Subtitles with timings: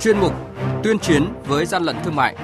[0.00, 0.32] chuyên mục
[0.82, 2.36] Tuyên chiến với gian lận thương mại.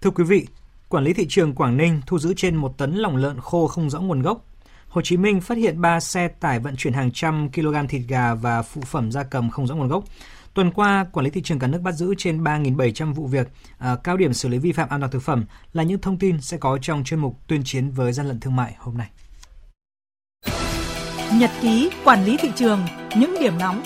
[0.00, 0.46] Thưa quý vị,
[0.94, 3.90] Quản lý thị trường Quảng Ninh thu giữ trên một tấn lòng lợn khô không
[3.90, 4.44] rõ nguồn gốc.
[4.88, 8.34] Hồ Chí Minh phát hiện 3 xe tải vận chuyển hàng trăm kg thịt gà
[8.34, 10.04] và phụ phẩm gia cầm không rõ nguồn gốc.
[10.54, 13.48] Tuần qua, quản lý thị trường cả nước bắt giữ trên 3.700 vụ việc,
[13.78, 16.40] à, cao điểm xử lý vi phạm an toàn thực phẩm là những thông tin
[16.40, 19.08] sẽ có trong chuyên mục tuyên chiến với gian lận thương mại hôm nay.
[21.38, 22.80] Nhật ký quản lý thị trường,
[23.16, 23.82] những điểm nóng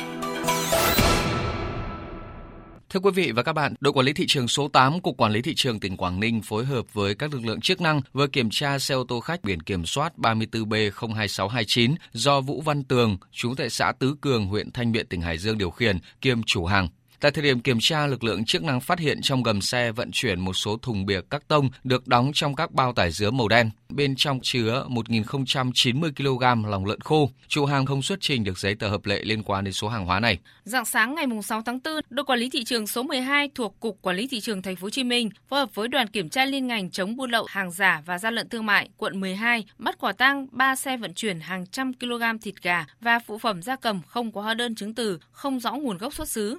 [2.91, 5.33] Thưa quý vị và các bạn, đội quản lý thị trường số 8 cục Quản
[5.33, 8.27] lý thị trường tỉnh Quảng Ninh phối hợp với các lực lượng chức năng vừa
[8.27, 13.55] kiểm tra xe ô tô khách biển kiểm soát 34B02629 do Vũ Văn Tường, chú
[13.57, 16.89] tại xã Tứ Cường, huyện Thanh Miện, tỉnh Hải Dương điều khiển, kiêm chủ hàng.
[17.21, 20.11] Tại thời điểm kiểm tra, lực lượng chức năng phát hiện trong gầm xe vận
[20.13, 23.49] chuyển một số thùng bìa các tông được đóng trong các bao tải dứa màu
[23.49, 23.71] đen.
[23.89, 27.31] Bên trong chứa 1.090 kg lòng lợn khô.
[27.49, 30.07] Chủ hàng không xuất trình được giấy tờ hợp lệ liên quan đến số hàng
[30.07, 30.39] hóa này.
[30.65, 34.03] Dạng sáng ngày 6 tháng 4, đội quản lý thị trường số 12 thuộc Cục
[34.03, 36.45] Quản lý thị trường Thành phố Hồ Chí Minh phối hợp với đoàn kiểm tra
[36.45, 39.99] liên ngành chống buôn lậu, hàng giả và gian lận thương mại quận 12 bắt
[40.01, 43.77] quả tang 3 xe vận chuyển hàng trăm kg thịt gà và phụ phẩm gia
[43.77, 46.59] cầm không có hóa đơn chứng từ, không rõ nguồn gốc xuất xứ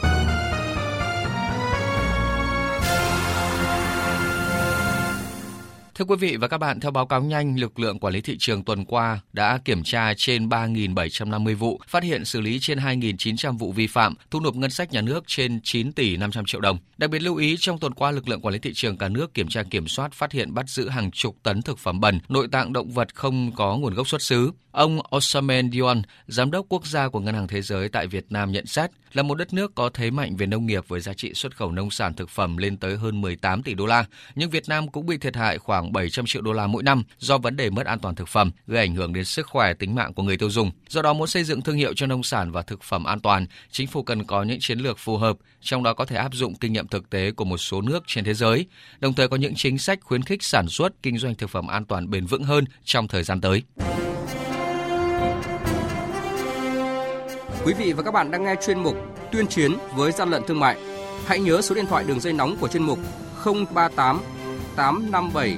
[6.01, 8.35] Thưa quý vị và các bạn, theo báo cáo nhanh, lực lượng quản lý thị
[8.39, 13.57] trường tuần qua đã kiểm tra trên 3.750 vụ, phát hiện xử lý trên 2.900
[13.57, 16.77] vụ vi phạm, thu nộp ngân sách nhà nước trên 9 tỷ 500 triệu đồng.
[16.97, 19.33] Đặc biệt lưu ý, trong tuần qua, lực lượng quản lý thị trường cả nước
[19.33, 22.47] kiểm tra kiểm soát phát hiện bắt giữ hàng chục tấn thực phẩm bẩn, nội
[22.51, 24.51] tạng động vật không có nguồn gốc xuất xứ.
[24.71, 28.51] Ông Osamen Dion, giám đốc quốc gia của Ngân hàng Thế giới tại Việt Nam
[28.51, 31.33] nhận xét, là một đất nước có thế mạnh về nông nghiệp với giá trị
[31.33, 34.69] xuất khẩu nông sản thực phẩm lên tới hơn 18 tỷ đô la, nhưng Việt
[34.69, 37.55] Nam cũng bị thiệt hại khoảng khoảng 700 triệu đô la mỗi năm do vấn
[37.55, 40.23] đề mất an toàn thực phẩm, gây ảnh hưởng đến sức khỏe tính mạng của
[40.23, 40.71] người tiêu dùng.
[40.89, 43.45] Do đó muốn xây dựng thương hiệu cho nông sản và thực phẩm an toàn,
[43.71, 46.55] chính phủ cần có những chiến lược phù hợp, trong đó có thể áp dụng
[46.55, 48.65] kinh nghiệm thực tế của một số nước trên thế giới,
[48.99, 51.85] đồng thời có những chính sách khuyến khích sản xuất, kinh doanh thực phẩm an
[51.85, 53.63] toàn bền vững hơn trong thời gian tới.
[57.65, 58.95] Quý vị và các bạn đang nghe chuyên mục
[59.31, 60.77] Tuyên chiến với gian lận thương mại.
[61.25, 62.99] Hãy nhớ số điện thoại đường dây nóng của chuyên mục
[63.45, 64.21] 038
[64.75, 65.57] 857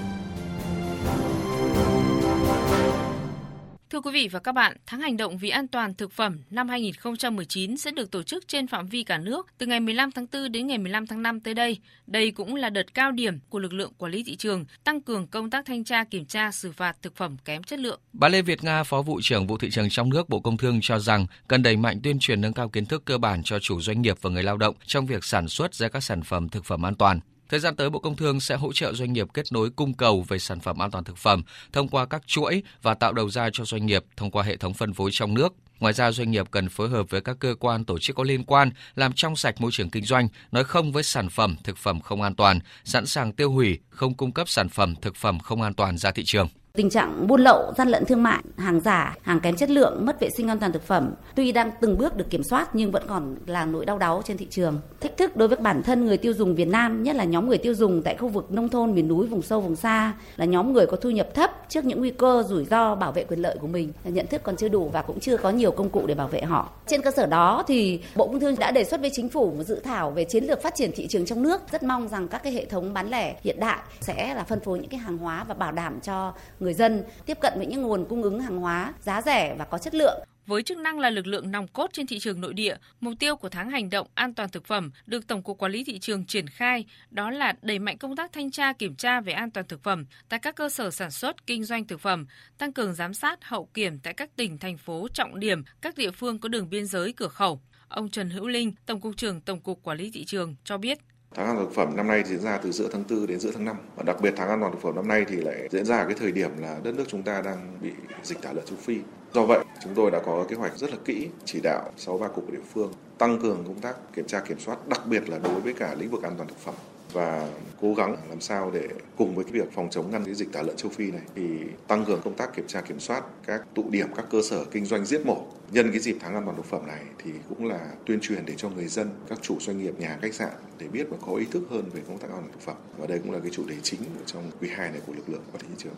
[4.01, 6.69] Thưa quý vị và các bạn, tháng hành động vì an toàn thực phẩm năm
[6.69, 10.51] 2019 sẽ được tổ chức trên phạm vi cả nước từ ngày 15 tháng 4
[10.51, 11.77] đến ngày 15 tháng 5 tới đây.
[12.07, 15.27] Đây cũng là đợt cao điểm của lực lượng quản lý thị trường, tăng cường
[15.27, 17.99] công tác thanh tra kiểm tra xử phạt thực phẩm kém chất lượng.
[18.13, 20.79] Bà Lê Việt Nga, Phó vụ trưởng vụ thị trường trong nước Bộ Công Thương
[20.81, 23.81] cho rằng cần đẩy mạnh tuyên truyền nâng cao kiến thức cơ bản cho chủ
[23.81, 26.65] doanh nghiệp và người lao động trong việc sản xuất ra các sản phẩm thực
[26.65, 27.19] phẩm an toàn.
[27.51, 30.25] Thời gian tới, Bộ Công Thương sẽ hỗ trợ doanh nghiệp kết nối cung cầu
[30.27, 33.49] về sản phẩm an toàn thực phẩm thông qua các chuỗi và tạo đầu ra
[33.53, 35.53] cho doanh nghiệp thông qua hệ thống phân phối trong nước.
[35.79, 38.43] Ngoài ra, doanh nghiệp cần phối hợp với các cơ quan tổ chức có liên
[38.43, 42.01] quan làm trong sạch môi trường kinh doanh, nói không với sản phẩm thực phẩm
[42.01, 45.61] không an toàn, sẵn sàng tiêu hủy, không cung cấp sản phẩm thực phẩm không
[45.61, 46.47] an toàn ra thị trường.
[46.73, 50.19] Tình trạng buôn lậu, gian lận thương mại, hàng giả, hàng kém chất lượng, mất
[50.19, 53.03] vệ sinh an toàn thực phẩm tuy đang từng bước được kiểm soát nhưng vẫn
[53.07, 54.79] còn là nỗi đau đáu trên thị trường.
[55.01, 57.57] Thách thức đối với bản thân người tiêu dùng Việt Nam, nhất là nhóm người
[57.57, 60.73] tiêu dùng tại khu vực nông thôn, miền núi, vùng sâu, vùng xa, là nhóm
[60.73, 63.57] người có thu nhập thấp trước những nguy cơ rủi ro bảo vệ quyền lợi
[63.61, 63.93] của mình.
[64.03, 66.41] Nhận thức còn chưa đủ và cũng chưa có nhiều công cụ để bảo vệ
[66.41, 66.69] họ.
[66.87, 69.63] Trên cơ sở đó thì Bộ Công Thương đã đề xuất với chính phủ một
[69.63, 71.61] dự thảo về chiến lược phát triển thị trường trong nước.
[71.71, 74.79] Rất mong rằng các cái hệ thống bán lẻ hiện đại sẽ là phân phối
[74.79, 78.05] những cái hàng hóa và bảo đảm cho người dân tiếp cận với những nguồn
[78.09, 80.19] cung ứng hàng hóa giá rẻ và có chất lượng.
[80.45, 83.35] Với chức năng là lực lượng nòng cốt trên thị trường nội địa, mục tiêu
[83.35, 86.25] của tháng hành động an toàn thực phẩm được Tổng cục Quản lý thị trường
[86.25, 89.67] triển khai đó là đẩy mạnh công tác thanh tra kiểm tra về an toàn
[89.67, 92.25] thực phẩm tại các cơ sở sản xuất kinh doanh thực phẩm,
[92.57, 96.11] tăng cường giám sát hậu kiểm tại các tỉnh thành phố trọng điểm, các địa
[96.11, 97.61] phương có đường biên giới cửa khẩu.
[97.87, 100.97] Ông Trần Hữu Linh, Tổng cục trưởng Tổng cục Quản lý thị trường cho biết
[101.35, 103.51] Tháng an toàn thực phẩm năm nay diễn ra từ giữa tháng 4 đến giữa
[103.53, 105.85] tháng 5 và đặc biệt tháng an toàn thực phẩm năm nay thì lại diễn
[105.85, 107.91] ra cái thời điểm là đất nước chúng ta đang bị
[108.23, 108.97] dịch tả lợn châu Phi.
[109.33, 112.51] Do vậy, chúng tôi đã có kế hoạch rất là kỹ chỉ đạo 63 cục
[112.51, 115.73] địa phương tăng cường công tác kiểm tra kiểm soát đặc biệt là đối với
[115.73, 116.75] cả lĩnh vực an toàn thực phẩm
[117.13, 117.49] và
[117.81, 118.87] cố gắng làm sao để
[119.17, 121.59] cùng với cái việc phòng chống ngăn cái dịch tả lợn châu Phi này thì
[121.87, 124.85] tăng cường công tác kiểm tra kiểm soát các tụ điểm các cơ sở kinh
[124.85, 127.79] doanh giết mổ nhân cái dịp tháng an toàn thực phẩm này thì cũng là
[128.05, 131.07] tuyên truyền để cho người dân các chủ doanh nghiệp nhà khách sạn để biết
[131.09, 133.31] và có ý thức hơn về công tác an toàn thực phẩm và đây cũng
[133.31, 135.75] là cái chủ đề chính trong quý 2 này của lực lượng quản lý thị
[135.77, 135.93] trường.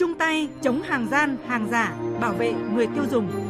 [0.00, 3.49] chung tay chống hàng gian, hàng giả, bảo vệ người tiêu dùng.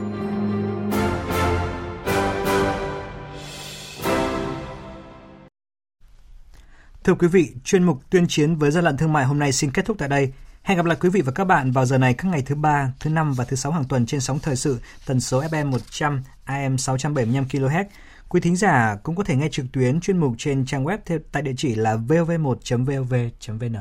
[7.04, 9.70] Thưa quý vị, chuyên mục tuyên chiến với gian lận thương mại hôm nay xin
[9.70, 10.32] kết thúc tại đây.
[10.62, 12.92] Hẹn gặp lại quý vị và các bạn vào giờ này các ngày thứ ba,
[13.00, 16.22] thứ năm và thứ sáu hàng tuần trên sóng thời sự tần số FM 100
[16.44, 17.84] AM 675 kHz.
[18.28, 20.98] Quý thính giả cũng có thể nghe trực tuyến chuyên mục trên trang web
[21.32, 23.76] tại địa chỉ là vov1.vov.vn.